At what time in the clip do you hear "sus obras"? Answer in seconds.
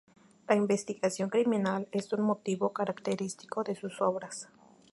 3.75-4.49